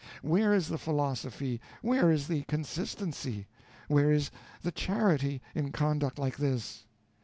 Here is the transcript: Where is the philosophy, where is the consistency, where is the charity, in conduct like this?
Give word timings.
Where 0.23 0.51
is 0.51 0.67
the 0.67 0.79
philosophy, 0.79 1.61
where 1.83 2.09
is 2.09 2.27
the 2.27 2.41
consistency, 2.45 3.45
where 3.87 4.11
is 4.11 4.31
the 4.63 4.71
charity, 4.71 5.43
in 5.53 5.71
conduct 5.71 6.17
like 6.17 6.37
this? 6.37 6.85